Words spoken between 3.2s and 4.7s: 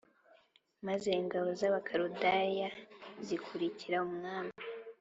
zikurikira umwami